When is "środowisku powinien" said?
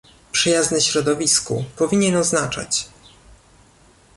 0.81-2.15